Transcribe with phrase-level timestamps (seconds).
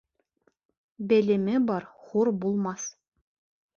[1.11, 2.89] Белеме бар хур булмаҫ.